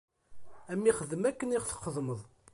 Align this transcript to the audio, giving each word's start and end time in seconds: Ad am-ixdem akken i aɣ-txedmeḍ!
Ad 0.71 0.75
am-ixdem 0.77 1.23
akken 1.29 1.53
i 1.55 1.57
aɣ-txedmeḍ! 1.59 2.21